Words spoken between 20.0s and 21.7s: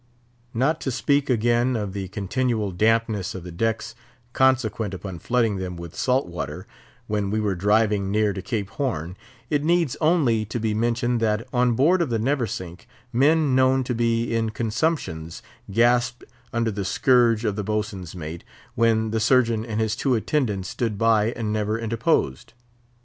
attendants stood by and